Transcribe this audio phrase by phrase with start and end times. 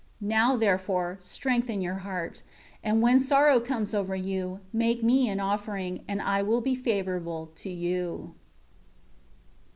[0.19, 2.41] 7 Now, therefore, strengthen your heart;
[2.83, 7.51] and when sorrow comes over you, make Me an offering, and I will be favorable
[7.57, 8.33] to you."